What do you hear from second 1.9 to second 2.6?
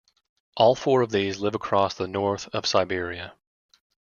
the north